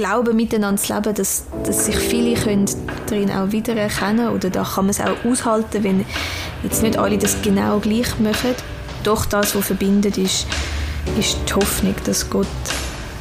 [0.00, 2.64] glaube, miteinander zu leben, dass, dass sich viele können
[3.06, 6.06] darin auch wiedererkennen oder da kann man es auch aushalten, wenn
[6.62, 8.54] jetzt nicht alle das genau gleich machen.
[9.04, 10.46] Doch das, was verbindet, ist,
[11.18, 12.46] ist die Hoffnung, dass Gott,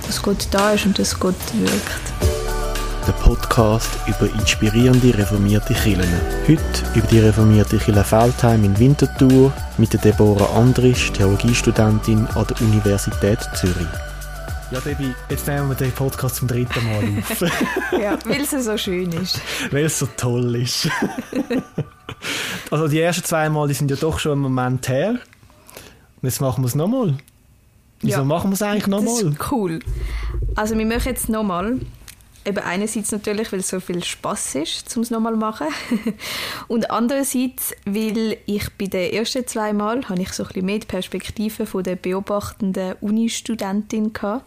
[0.07, 2.13] dass Gott da ist und dass Gott wirkt.
[3.05, 6.07] Der Podcast über inspirierende reformierte Kirchen.
[6.47, 6.63] Heute
[6.95, 14.08] über die reformierte Kirche Feldheim in Winterthur mit Deborah Andrisch, Theologiestudentin an der Universität Zürich.
[14.71, 17.41] Ja, Debbie, jetzt nehmen wir den Podcast zum dritten Mal auf.
[17.91, 19.41] ja, weil es so schön ist.
[19.71, 20.87] weil es so toll ist.
[22.69, 25.09] also die ersten zwei Mal, die sind ja doch schon einen Moment her.
[25.09, 27.17] Und jetzt machen wir es nochmal.
[28.01, 29.23] Wieso ja, machen wir es eigentlich nochmal?
[29.23, 29.79] Das ist cool.
[30.55, 31.79] Also wir machen jetzt nochmal
[32.49, 35.67] eben einerseits natürlich, weil es so viel Spaß ist, um es nochmal zu machen.
[36.67, 40.79] und andererseits, weil ich bei den ersten zwei Mal habe ich so ein bisschen mehr
[40.79, 44.45] die Perspektive von der beobachtenden Uni-Studentin gehabt.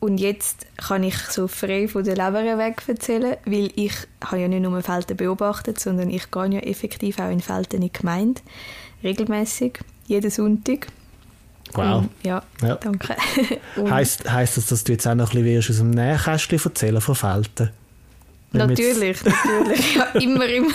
[0.00, 3.92] Und jetzt kann ich so frei von der Leber weg erzählen, weil ich
[4.24, 7.82] habe ja nicht nur Felden beobachtet, sondern ich gehe ja effektiv auch in Felden in
[7.82, 8.40] die Gemeinde,
[9.02, 10.86] regelmäßig, jeden Sonntag.
[11.74, 12.02] Wow.
[12.02, 13.16] Um, ja, ja, danke.
[13.76, 17.14] heißt, heißt das, dass du jetzt auch noch ein bisschen aus dem Nähkästchen erzählen von
[17.14, 17.70] Felten?
[18.52, 19.94] Natürlich, natürlich.
[19.94, 20.66] Ja, immer im,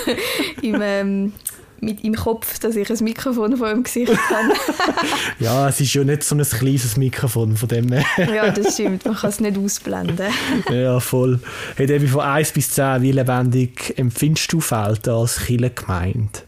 [0.62, 1.34] im, ähm,
[1.82, 4.54] mit im Kopf, dass ich ein Mikrofon vor dem Gesicht habe.
[5.40, 8.06] ja, es ist ja nicht so ein kleines Mikrofon von dem her.
[8.18, 9.06] ja, das stimmt.
[9.06, 10.32] Man kann es nicht ausblenden.
[10.70, 11.40] ja, voll.
[11.76, 16.44] Hey, Debbie, von 1 bis 10, wie lebendig empfindest du Felten als Kirchengemeinde?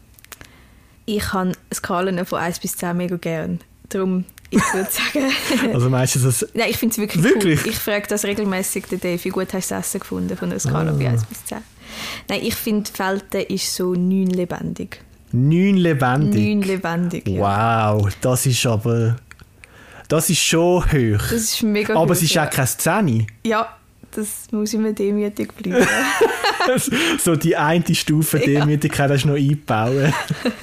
[1.04, 3.60] Ich habe Skalen von 1 bis 10 mega gern.
[3.90, 5.32] Darum ich würde sagen.
[5.74, 6.46] Also meinst du das?
[6.54, 7.70] Nein, ich finde es wirklich, wirklich, cool.
[7.70, 10.58] Ich frage das regelmäßig den Dave, wie gut hast du das Essen gefunden von der
[10.58, 11.08] Skala ah.
[11.10, 11.58] 1 bis 10?
[12.28, 15.00] Nein, ich finde, Felten ist so neun lebendig.
[15.32, 16.42] Neun lebendig?
[16.42, 17.92] Neun lebendig, ja.
[17.94, 19.16] Wow, das ist aber...
[20.08, 21.18] Das ist schon hoch.
[21.18, 22.46] Das ist mega Aber hoch, es ist ja.
[22.46, 23.26] auch keine Szene.
[23.44, 23.77] Ja,
[24.12, 25.86] das muss immer demütig bleiben.
[27.18, 29.14] so die eine Stufe Demütigkeit ja.
[29.14, 30.12] hast du noch eingebaut.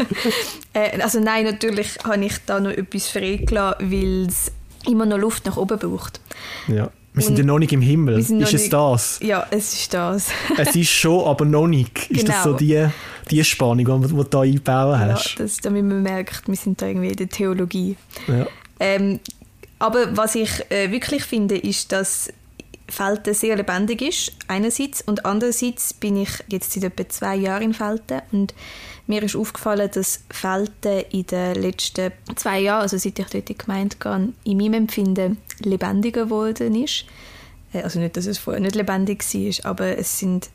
[0.74, 4.52] äh, also nein, natürlich habe ich da noch etwas freigelassen, weil es
[4.88, 6.20] immer noch Luft nach oben braucht.
[6.68, 6.90] Ja.
[7.16, 8.20] Wir sind ja noch nicht im Himmel.
[8.20, 9.20] Ist es nicht, das?
[9.22, 10.28] Ja, es ist das.
[10.58, 12.12] es ist schon, aber noch nicht.
[12.12, 12.34] Ist genau.
[12.34, 12.88] das so die,
[13.32, 15.36] die Spannung, die, du da eingebaut hast?
[15.38, 17.96] Ja, das, damit man merkt, wir sind da irgendwie in der Theologie.
[18.28, 18.48] Ja.
[18.82, 19.22] Ähm,
[19.80, 22.34] aber was ich äh, wirklich finde, ist, dass
[22.88, 25.02] Felten sehr lebendig ist, einerseits.
[25.02, 28.54] Und andererseits bin ich jetzt seit etwa zwei Jahren in Felten und
[29.08, 33.46] mir ist aufgefallen, dass Felten in den letzten zwei Jahren, also seit ich dort in
[33.46, 37.06] die Gemeinde gehe, in meinem Empfinden lebendiger geworden ist.
[37.74, 40.50] Äh, also nicht, dass es vorher nicht lebendig war, aber es sind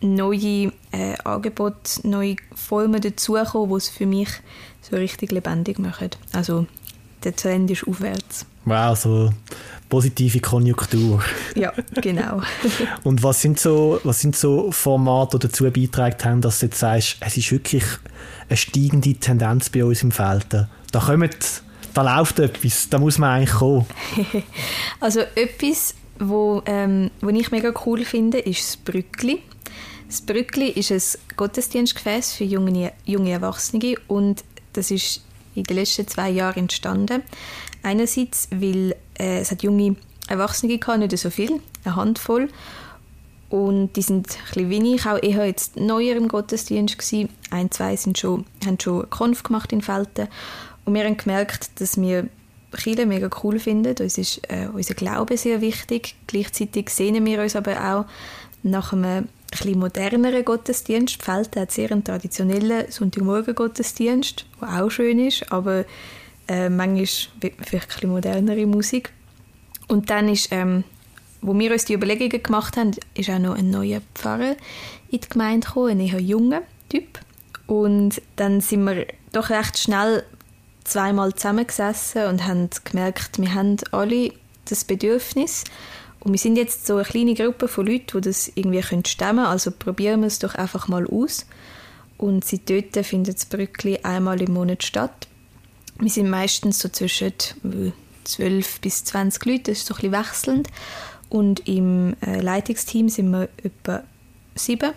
[0.00, 4.28] neue äh, Angebote, neue Formen dazugekommen, die es für mich
[4.80, 6.10] so richtig lebendig machen.
[6.32, 6.66] Also
[7.22, 8.46] der Trend ist aufwärts.
[8.64, 9.30] Wow, so
[9.92, 11.22] positive Konjunktur.
[11.54, 11.70] Ja,
[12.00, 12.40] genau.
[13.04, 16.78] Und was sind so, was sind so Formate, die dazu beigetragen haben, dass du jetzt
[16.78, 17.84] sagst, es ist wirklich
[18.48, 20.46] eine steigende Tendenz bei uns im Feld?
[20.50, 23.84] Da kommt, da läuft etwas, da muss man eigentlich kommen.
[25.00, 29.42] also etwas, wo, ähm, wo ich mega cool finde, ist das Brückli.
[30.08, 34.42] Das Brückli ist ein Gottesdienstgefäß für junge, junge Erwachsene und
[34.72, 35.22] das ist
[35.54, 37.22] in den letzten zwei Jahren entstanden.
[37.82, 39.96] Einerseits, weil äh, es hat junge
[40.28, 42.48] Erwachsene gehabt, nicht so viel, eine Handvoll.
[43.48, 47.28] Und die sind ein wenig, auch eher jetzt neuer im Gottesdienst gewesen.
[47.50, 50.28] Ein, zwei sind schon, haben schon Konf gemacht in Felten.
[50.84, 52.28] Und wir haben gemerkt, dass wir
[52.74, 53.94] Chile mega cool finden.
[54.00, 56.14] Uns ist äh, unser Glaube sehr wichtig.
[56.26, 58.06] Gleichzeitig sehnen wir uns aber auch
[58.62, 61.20] nach einem etwas moderneren Gottesdienst.
[61.20, 65.84] Die Felten hat sehr einen traditionellen Sonntagmorgen-Gottesdienst, der auch schön ist, aber
[66.52, 67.06] äh, manchmal
[67.64, 69.12] vielleicht ein modernere Musik.
[69.88, 70.84] Und dann ist, ähm,
[71.40, 74.56] wo wir uns die Überlegungen gemacht haben, ist auch noch ein neuer Pfarrer
[75.10, 77.20] in die Gemeinde gekommen, ein eher junger Typ.
[77.66, 80.24] Und dann sind wir doch recht schnell
[80.84, 84.32] zweimal zusammengesessen und haben gemerkt, wir haben alle
[84.66, 85.64] das Bedürfnis.
[86.20, 89.06] Und wir sind jetzt so eine kleine Gruppe von Leuten, die das irgendwie stemmen
[89.36, 89.38] können.
[89.38, 91.46] Also probieren wir es doch einfach mal aus.
[92.18, 95.26] Und seit dort findet das Brückli einmal im Monat statt.
[96.02, 97.32] Wir sind meistens so zwischen
[98.24, 100.68] 12 bis 20 Leute, das ist so ein bisschen wechselnd.
[101.28, 104.02] Und im äh, Leitungsteam sind wir etwa
[104.56, 104.90] sieben.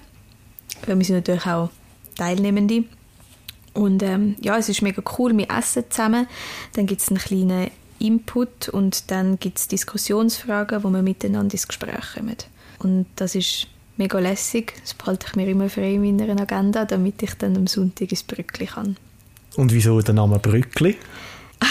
[0.88, 1.70] Wir sind natürlich auch
[2.16, 2.86] Teilnehmende.
[3.74, 6.26] Und ähm, ja, es ist mega cool, wir essen zusammen.
[6.74, 7.70] Dann gibt es einen kleinen
[8.00, 12.38] Input und dann gibt es Diskussionsfragen, wo wir miteinander ins Gespräch kommen.
[12.80, 14.74] Und das ist mega lässig.
[14.82, 18.24] Das behalte ich mir immer frei in meiner Agenda, damit ich dann am Sonntag ins
[18.24, 18.98] Brückli kann.
[19.56, 20.98] Und wieso der Name Brückli?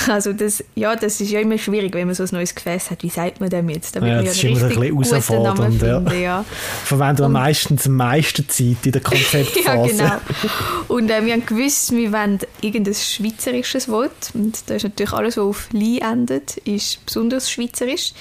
[0.09, 3.03] Also das, ja, das ist ja immer schwierig, wenn man so ein neues Gefäß hat.
[3.03, 3.95] Wie sagt man dem jetzt?
[3.95, 5.83] Damit ja, das ist immer ein bisschen herausfordernd.
[5.83, 6.13] Ja.
[6.13, 6.45] ja.
[6.85, 10.03] Verwenden wir meistens am meisten Zeit in der Konzeptphase.
[10.03, 10.55] ja, genau.
[10.89, 14.31] Und äh, wir haben gewusst, wir wollen irgendein schweizerisches Wort.
[14.33, 18.13] Und da ist natürlich alles, was auf «li» endet, ist besonders schweizerisch.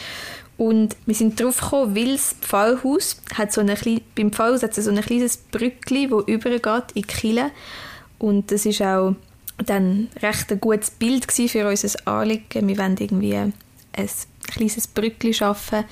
[0.58, 3.76] Und wir sind drauf gekommen, weil das Pfarrhaus hat so eine,
[4.16, 7.52] beim Pfarrhaus hat es so ein kleines Brückli, das übergeht in die Kille.
[8.20, 9.16] Und das ist auch
[9.70, 12.68] dann recht ein gutes Bild für unser Anliegen.
[12.68, 13.54] Wir wollen irgendwie ein
[14.48, 15.86] kleines Brückli schaffen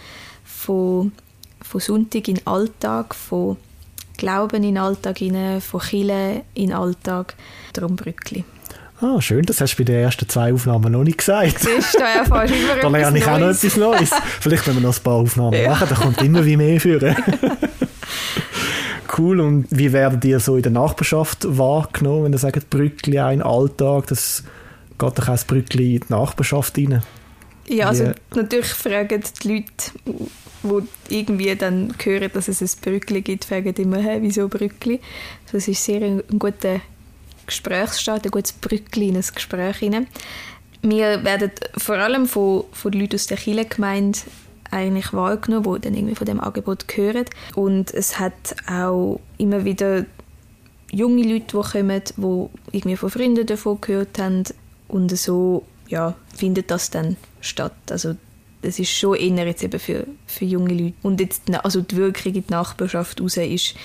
[0.43, 1.11] von,
[1.61, 3.57] von Sonntag in Alltag, von
[4.17, 7.35] Glauben in Alltag hinein, von Chile in Alltag.
[7.73, 8.43] Darum Brückli.
[9.01, 11.59] Ah, schön, das hast du bei den ersten zwei Aufnahmen noch nicht gesagt.
[11.59, 14.11] Siehst du, ja fast Da lerne ich auch noch etwas Neues.
[14.39, 15.69] Vielleicht, wenn wir noch ein paar Aufnahmen ja.
[15.69, 17.15] machen, dann kommt immer wie mehr führen.
[19.21, 19.39] cool.
[19.39, 24.07] Und wie werdet ihr so in der Nachbarschaft wahrgenommen, wenn ihr sagt, Brückli ein Alltag,
[24.07, 24.43] das
[24.97, 27.01] geht doch auch das Brückli in die Nachbarschaft rein?
[27.67, 28.37] Ja, also wie?
[28.37, 30.27] natürlich fragen die Leute,
[30.63, 34.99] die irgendwie dann hören, dass es ein Brückli gibt, fragen immer, hey, wieso Brückli?
[35.51, 36.81] Das ist sehr ein, ein guter
[37.45, 40.07] Gesprächsstart, ein gutes Brückli in ein Gespräch rein.
[40.81, 44.19] Wir werden vor allem von, von den Leuten aus der Kirchengemeinde
[44.71, 47.25] eigentlich wahrgenommen, die dann irgendwie von dem Angebot hören.
[47.55, 50.05] Und es hat auch immer wieder
[50.91, 54.43] junge Leute, die kommen, die irgendwie von Freunden davon gehört haben.
[54.87, 57.75] Und so ja, findet das dann statt.
[57.89, 58.15] Also
[58.61, 60.95] das ist schon eher jetzt eben für, für junge Leute.
[61.01, 63.75] Und jetzt, also die Wirkung in die Nachbarschaft raus ist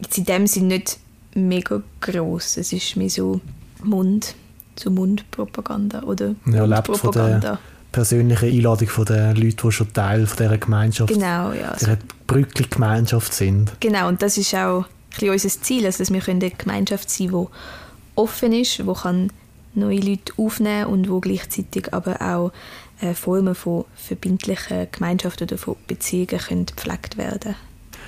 [0.00, 0.98] jetzt in dem Sinne nicht
[1.34, 2.56] mega groß.
[2.56, 3.40] Es ist mehr so
[3.82, 4.34] Mund,
[4.76, 7.58] so Mundpropaganda oder ja, Mundpropaganda
[7.92, 11.96] persönliche Einladung von den Leuten, die schon Teil von dieser Gemeinschaft, genau, ja, also,
[12.26, 13.72] Brückli-Gemeinschaft sind.
[13.80, 14.84] Genau, und das ist auch
[15.20, 19.32] ein unser Ziel, also dass wir eine Gemeinschaft sein können, die offen ist, die kann
[19.74, 22.52] neue Leute aufnehmen und wo gleichzeitig aber auch
[23.00, 27.54] äh, Formen von verbindlichen Gemeinschaft oder von Beziehungen können gepflegt werden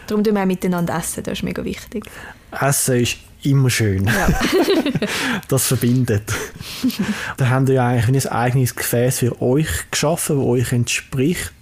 [0.06, 2.04] Darum tun wir auch miteinander essen, das ist mega wichtig.
[2.50, 4.06] Essen ist immer schön.
[4.06, 4.28] Ja.
[5.48, 6.32] das verbindet.
[7.36, 11.52] da habt ihr ja eigentlich ein eigenes Gefäß für euch geschaffen, das euch entspricht.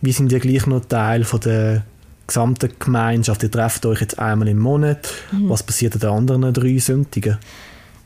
[0.00, 1.84] Wir sind ja gleich noch Teil von der
[2.26, 3.42] gesamten Gemeinschaft.
[3.42, 5.08] Ihr trefft euch jetzt einmal im Monat.
[5.32, 5.48] Mhm.
[5.48, 7.38] Was passiert an den anderen drei Sonntagen?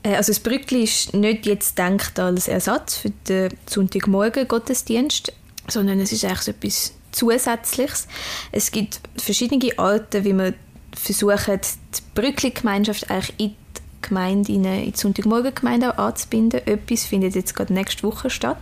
[0.03, 5.33] Äh, also das Brückli ist nicht jetzt gedacht als Ersatz für den Sonntagmorgen Gottesdienst,
[5.69, 8.09] sondern es ist eigentlich so etwas Zusätzliches.
[8.53, 10.55] Es gibt verschiedene Arten, wie man
[10.95, 16.67] versuchen, die Brückli-Gemeinschaft eigentlich in die Gemeinde, in die Sonntagmorgengemeinde anzubinden.
[16.67, 18.61] Etwas findet jetzt gerade nächste Woche statt.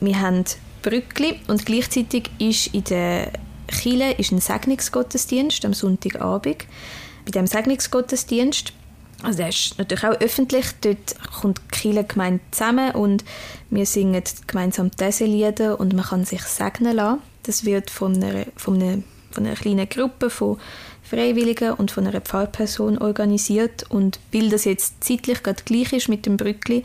[0.00, 0.44] Wir haben
[0.82, 3.32] Brückli und gleichzeitig ist in der
[3.68, 6.66] Chile ist ein Segnungsgottesdienst am Sonntagabend.
[7.24, 8.74] Bei dem Segnungsgottesdienst
[9.24, 10.66] also der ist natürlich auch öffentlich.
[10.82, 13.24] Dort kommt die Kirchengemeinde zusammen und
[13.70, 17.22] wir singen gemeinsam diese Lieder und man kann sich segnen lassen.
[17.44, 19.02] Das wird von einer, von einer,
[19.34, 20.58] von einer kleinen Gruppe von
[21.02, 23.84] Freiwilligen und von einer Pfarrperson organisiert.
[23.90, 26.82] Und weil das jetzt zeitlich gerade gleich ist mit dem Brückli,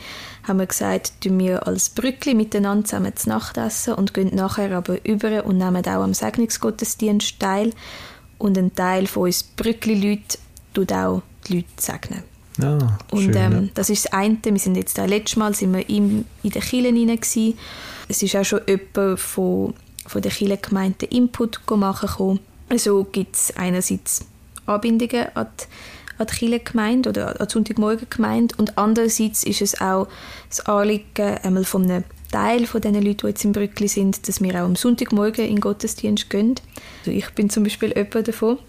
[0.48, 4.98] haben wir gesagt, wir als Brückli miteinander zusammen zu Nacht essen und gehen nachher aber
[5.06, 7.72] über und nehmen auch am Segnungsgottesdienst teil.
[8.38, 10.38] Und ein Teil von uns Brückli-Leuten
[10.74, 12.24] tut auch die Leute segnen.
[12.62, 13.70] Ja, und schön, ähm, ja.
[13.74, 14.38] das ist das eine.
[14.44, 17.20] Wir sind jetzt das letzte Mal sind wir in, in den Kirchen hinein.
[18.10, 19.74] Es ist auch schon jemand von,
[20.10, 22.40] von der Kirchengemeinde Input machen
[22.76, 24.26] so gibt es einerseits
[24.66, 30.08] Anbindungen an die, an die Kirchengemeinde oder an die Sonntagmorgengemeinde und andererseits ist es auch
[30.50, 34.42] das Anliegen einmal von einem Teil von den Leuten, die jetzt im Brückli sind, dass
[34.42, 36.56] wir auch am Sonntagmorgen in den Gottesdienst gehen.
[37.00, 38.60] Also ich bin zum Beispiel jemand davon.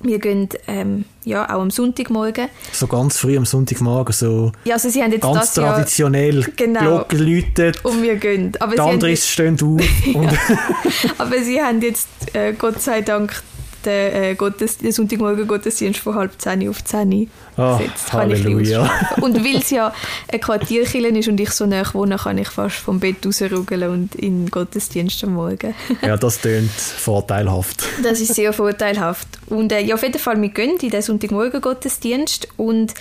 [0.00, 2.48] Wir gehen ähm, ja, auch am Sonntagmorgen.
[2.72, 6.80] So ganz früh am Sonntagmorgen, so ja, also sie haben jetzt ganz traditionell Jahr, genau,
[6.80, 7.84] Glocke läutet.
[7.84, 8.52] Und wir gehen.
[8.60, 9.80] Aber die anderen stehen auf.
[10.06, 11.10] ja.
[11.18, 13.42] Aber sie haben jetzt, äh, Gott sei Dank,
[13.88, 18.12] den, äh, Gottes, den Sonntagmorgen Gottesdienst von halb zehn auf zehn oh, gesetzt.
[18.12, 18.90] Halleluja.
[19.20, 19.92] und weil es ja
[20.32, 24.14] ein Quartierkillen ist und ich so nah wohne, kann ich fast vom Bett rausrugeln und
[24.14, 25.74] in den Gottesdienst am Morgen.
[26.02, 27.84] ja, das tönt vorteilhaft.
[28.02, 29.28] das ist sehr vorteilhaft.
[29.46, 32.94] Und äh, ja, auf jeden Fall, wir gehen in den Sonntagmorgen Gottesdienst und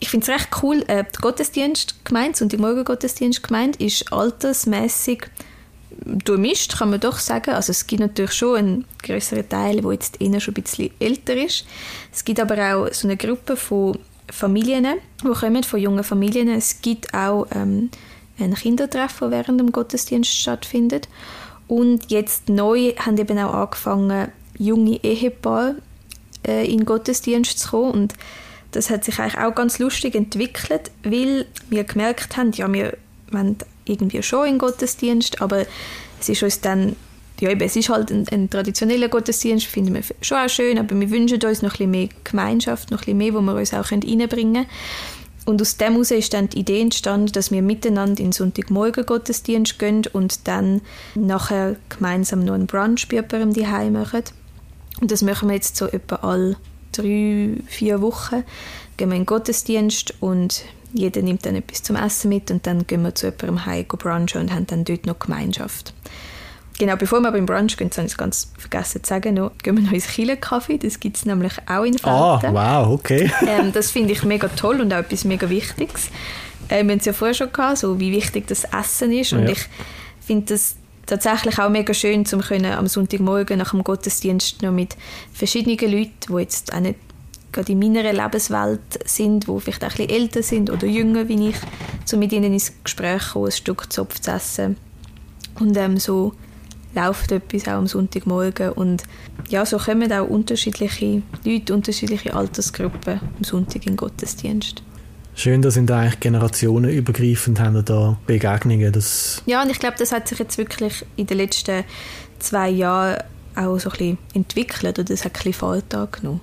[0.00, 5.24] ich finde es recht cool, äh, die Gottesdienstgemeinde, Sonntagmorgen Gottesdienstgemeinde ist altersmäßig
[6.04, 7.50] durchmischt, kann man doch sagen.
[7.50, 11.36] Also es gibt natürlich schon einen größeren Teil, der jetzt eher schon ein bisschen älter
[11.36, 11.66] ist.
[12.12, 13.98] Es gibt aber auch so eine Gruppe von
[14.30, 14.86] Familien,
[15.22, 16.48] die kommen, von jungen Familien.
[16.48, 17.90] Es gibt auch ähm,
[18.38, 21.08] ein Kindertreff, das während dem Gottesdienst stattfindet.
[21.66, 24.28] Und jetzt neu haben eben auch angefangen,
[24.58, 25.76] junge Ehepaare
[26.46, 27.90] äh, in den Gottesdienst zu kommen.
[27.92, 28.14] Und
[28.72, 32.96] das hat sich eigentlich auch ganz lustig entwickelt, weil wir gemerkt haben, ja, wir
[33.30, 33.56] wollen
[33.88, 35.66] irgendwie schon in Gottesdienst, aber
[36.20, 36.96] es ist uns dann
[37.40, 40.98] ja, eben, es ist halt ein, ein traditioneller Gottesdienst, finden wir schon auch schön, aber
[40.98, 43.74] wir wünschen uns noch ein bisschen mehr Gemeinschaft, noch ein bisschen mehr, wo wir uns
[43.74, 44.66] auch reinbringen können.
[45.48, 49.78] Und aus dem heraus ist dann die Idee entstanden, dass wir miteinander in Sonntagmorgen Gottesdienst
[49.78, 50.82] gehen und dann
[51.14, 54.24] nachher gemeinsam noch einen Brunch bei jemandem daheim machen.
[55.00, 56.56] Und das machen wir jetzt so etwa alle
[56.92, 58.44] drei, vier Wochen.
[58.98, 62.86] Gehen wir in den Gottesdienst und jeder nimmt dann etwas zum Essen mit und dann
[62.86, 65.92] gehen wir zu jemandem heim brunchen und haben dann dort noch Gemeinschaft.
[66.78, 69.76] Genau, bevor wir beim Brunch gehen, das habe ich ganz vergessen zu sagen, noch, gehen
[69.76, 70.78] wir noch ins Chile-Kaffee.
[70.78, 72.08] Das gibt es nämlich auch in Felten.
[72.56, 73.30] Ah, wow, okay.
[73.48, 76.08] Ähm, das finde ich mega toll und auch etwas mega Wichtiges.
[76.68, 79.32] Äh, wir haben es ja vorher schon gehabt, so wie wichtig das Essen ist.
[79.32, 79.50] Und ja.
[79.50, 79.66] ich
[80.20, 80.76] finde das
[81.06, 84.96] tatsächlich auch mega schön, um können am Sonntagmorgen nach dem Gottesdienst noch mit
[85.32, 86.98] verschiedenen Leuten, die jetzt auch nicht
[87.52, 91.48] gerade in meiner Lebenswelt sind, die vielleicht auch ein bisschen älter sind oder jünger wie
[91.48, 91.56] ich,
[92.04, 94.76] so mit ihnen ins Gespräch kommen, ein Stück Zopf zu essen.
[95.58, 96.34] Und ähm, so
[96.94, 99.02] läuft etwas auch am Sonntagmorgen und
[99.48, 104.82] ja, so kommen auch unterschiedliche Leute, unterschiedliche Altersgruppen am Sonntag in den Gottesdienst.
[105.34, 108.92] Schön, dass sind eigentlich generationenübergreifend haben da Begegnungen.
[108.92, 111.84] Das ja, und ich glaube, das hat sich jetzt wirklich in den letzten
[112.40, 113.22] zwei Jahren
[113.58, 116.40] auch so ein bisschen entwickelt oder das hat ein bisschen Fahrt angenommen.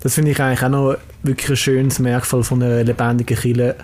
[0.00, 3.76] Das finde ich eigentlich auch noch wirklich ein schönes Merkmal von einer lebendigen Kirche,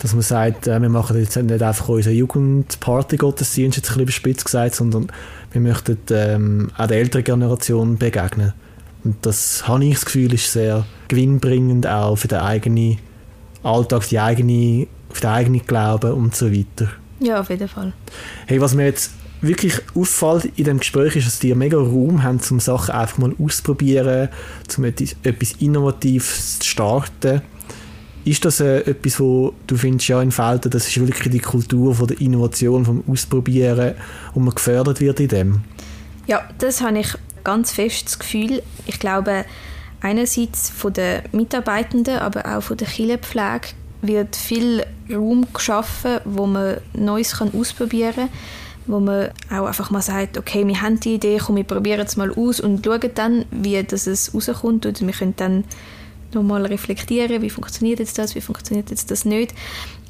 [0.00, 4.44] dass man sagt, äh, wir machen jetzt nicht einfach unseren Jugendparty-Gottesdienst, jetzt ein bisschen überspitzt
[4.44, 5.08] gesagt, sondern
[5.52, 8.52] wir möchten ähm, auch der älteren Generation begegnen.
[9.04, 12.98] Und das habe ich das Gefühl, ist sehr gewinnbringend auch für den eigenen
[13.62, 16.90] Alltag, für, die eigene, für den eigenen Glauben und so weiter.
[17.20, 17.92] Ja, auf jeden Fall.
[18.46, 22.40] Hey, was mir jetzt wirklich auffällt in dem Gespräch ist, dass die mega Raum haben,
[22.50, 24.28] um Sachen einfach mal auszuprobieren,
[24.76, 27.42] um etwas Innovatives zu starten.
[28.24, 31.94] Ist das äh, etwas, wo du findest, ja, in Felden, das ist wirklich die Kultur
[31.94, 33.94] von der Innovation, vom Ausprobieren
[34.34, 35.60] und man gefördert wird in dem?
[36.26, 37.14] Ja, das habe ich
[37.44, 38.62] ganz fest das Gefühl.
[38.86, 39.44] Ich glaube,
[40.00, 43.68] einerseits von den Mitarbeitenden, aber auch von der Kinderpflege
[44.02, 48.28] wird viel Raum geschaffen, wo man Neues ausprobieren kann
[48.86, 52.16] wo man auch einfach mal sagt, okay, wir haben die Idee, komm, wir probieren es
[52.16, 55.64] mal aus und schauen dann, wie das rauskommt und wir können dann
[56.32, 59.54] nochmal reflektieren, wie funktioniert jetzt das, wie funktioniert jetzt das nicht.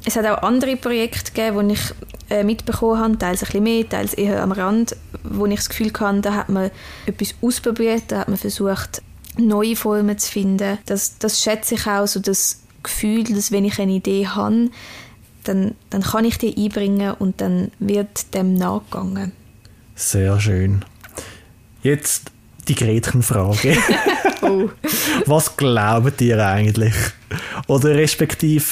[0.05, 1.93] Es hat auch andere Projekte gegeben, die ich
[2.29, 5.91] äh, mitbekommen habe, teils ein bisschen mehr, teils eher am Rand, wo ich das Gefühl
[5.99, 6.71] hatte, da hat man
[7.05, 9.01] etwas ausprobiert, da hat man versucht,
[9.37, 10.77] neue Formen zu finden.
[10.85, 14.69] Das, das schätze ich auch, so das Gefühl, dass wenn ich eine Idee habe,
[15.47, 19.31] dann, dann kann ich die einbringen und dann wird dem nachgegangen.
[19.95, 20.83] Sehr schön.
[21.83, 22.31] Jetzt
[22.67, 23.77] die Gretchenfrage.
[24.41, 24.69] oh.
[25.25, 26.93] Was glaubt ihr eigentlich?
[27.67, 28.63] Oder respektive,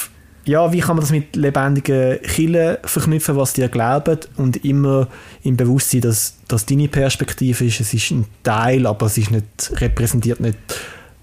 [0.46, 5.08] ja, wie kann man das mit lebendigen Killen verknüpfen, was ihr glaubt und immer
[5.44, 7.80] im Bewusstsein, dass das deine Perspektive ist.
[7.80, 10.58] Es ist ein Teil, aber es ist nicht, repräsentiert nicht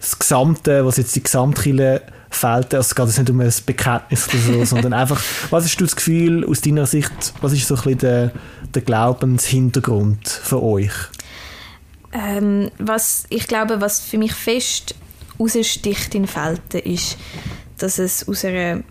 [0.02, 2.74] das Gesamte, was jetzt die Gesamtkille fehlt.
[2.74, 6.44] Also es geht nicht um ein Bekenntnis oder so, sondern einfach, was ist das Gefühl
[6.44, 8.32] aus deiner Sicht, was ist so ein bisschen der,
[8.74, 10.92] der Glaubenshintergrund für euch?
[12.12, 14.94] Ähm, was ich glaube, was für mich fest
[15.38, 17.16] raussticht in Felten, ist,
[17.78, 18.82] dass es aus einer,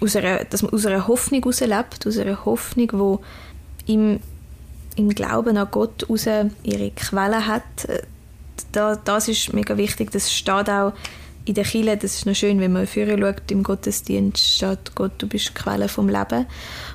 [0.00, 3.20] aus einer, dass man aus einer Hoffnung herauslebt, aus einer Hoffnung, wo
[3.86, 4.20] im,
[4.96, 6.26] im Glauben an Gott raus
[6.62, 7.64] ihre Quelle hat.
[8.72, 10.10] Da, das ist mega wichtig.
[10.10, 10.92] Das steht auch
[11.44, 11.96] in der Kirche.
[11.96, 15.88] Das ist noch schön, wenn man früher schaut, im Gottesdienst steht Gott, du bist Quelle
[15.88, 16.46] vom Leben.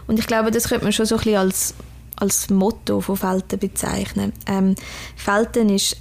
[0.08, 1.74] Und ich glaube, das könnte man schon so ein bisschen als
[2.18, 4.34] als Motto von Felten bezeichnen.
[4.48, 4.76] Ähm,
[5.16, 5.98] Felten ist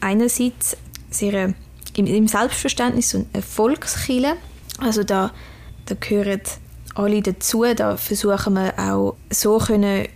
[0.00, 0.76] einerseits
[1.10, 1.52] sehr, äh,
[1.96, 4.36] im, im Selbstverständnis eine Volkskille.
[4.78, 5.32] Also da,
[5.86, 6.40] da gehören
[6.94, 7.64] alle dazu.
[7.74, 10.06] Da versuchen wir auch so können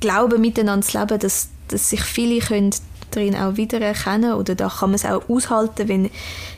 [0.00, 2.74] Glauben miteinander zu leben, dass, dass sich viele können
[3.12, 6.10] darin auch wiedererkennen oder da kann man es auch aushalten, wenn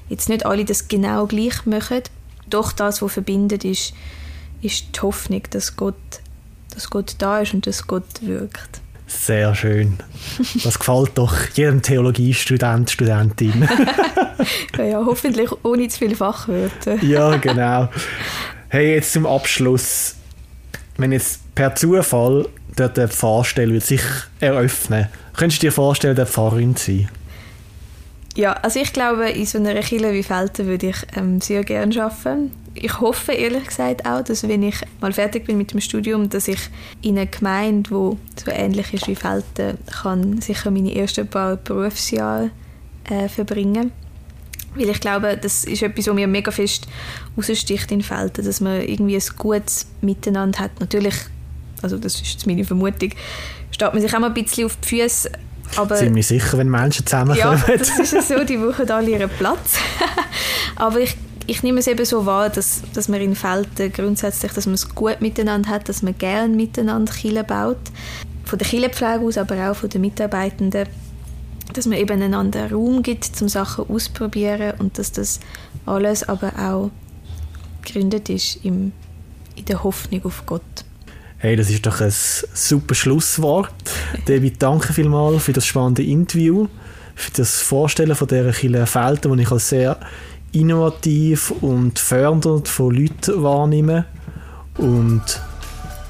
[0.08, 2.02] jetzt nicht alle das genau gleich machen.
[2.48, 3.94] Doch das, was verbindet, ist,
[4.62, 5.94] ist die Hoffnung, dass Gott
[6.74, 8.80] dass Gott da ist und dass Gott wirkt.
[9.06, 9.98] Sehr schön.
[10.64, 13.68] Das gefällt doch jedem Theologiestudent, Studentin.
[14.78, 17.02] ja, ja, hoffentlich ohne zu viele Fachwörter.
[17.02, 17.88] ja, genau.
[18.68, 20.16] Hey, jetzt zum Abschluss.
[20.96, 24.02] Wenn jetzt per Zufall dort eine Pfarrstelle sich
[24.40, 27.08] eröffnen, könntest du dir vorstellen, der Pfarrerin zu sein?
[28.36, 32.02] Ja, also ich glaube, in so einer Kirche wie Felten würde ich ähm, sehr gerne
[32.02, 32.50] arbeiten.
[32.74, 36.48] Ich hoffe ehrlich gesagt auch, dass wenn ich mal fertig bin mit dem Studium, dass
[36.48, 36.58] ich
[37.02, 42.50] in einer Gemeinde, die so ähnlich ist wie Felten, kann sicher meine ersten paar Berufsjahre
[43.08, 43.92] äh, verbringen
[44.74, 46.86] weil ich glaube, das ist etwas, was mir mega fest
[47.36, 50.80] raussticht in Felten, dass man irgendwie ein gutes Miteinander hat.
[50.80, 51.14] Natürlich
[51.84, 53.10] also das ist meine Vermutung,
[53.70, 55.30] steht man sich auch mal ein bisschen auf die Füße.
[55.76, 57.62] Aber, Sind wir sicher, wenn Menschen zusammenkommen?
[57.66, 59.76] Ja, das ist ja so, die brauchen alle ihren Platz.
[60.76, 61.16] aber ich,
[61.46, 64.94] ich nehme es eben so wahr, dass, dass man in Felden grundsätzlich, dass man es
[64.94, 67.78] gut miteinander hat, dass man gerne miteinander Kiele baut.
[68.44, 70.86] Von der Killepflege aus, aber auch von den Mitarbeitenden
[71.74, 75.40] dass man eben einander Raum gibt, zum Sachen auszuprobieren und dass das
[75.86, 76.90] alles aber auch
[77.82, 78.92] gegründet ist im,
[79.56, 80.62] in der Hoffnung auf Gott.
[81.38, 83.74] Hey, das ist doch ein super Schlusswort.
[84.26, 86.68] David, danke vielmals für das spannende Interview,
[87.14, 89.98] für das Vorstellen von dieser Kille Felden, die ich als sehr
[90.52, 94.06] innovativ und fördernd von Leuten wahrnehme.
[94.78, 95.22] Und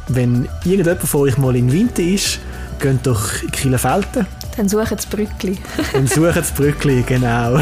[0.09, 2.39] wenn irgendjemand von euch mal in Winter ist,
[2.79, 4.27] in Kille Felden.
[4.57, 5.59] Dann suchen das Brückli.
[5.93, 7.61] Dann suchen das Brückli, genau.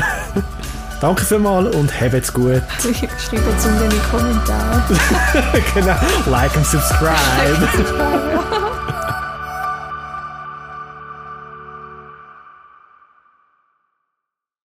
[1.01, 2.63] Danke vielmals und habt's gut.
[2.81, 4.83] Schreibt es in den Kommentaren.
[5.75, 5.97] genau.
[6.27, 7.69] Like und subscribe.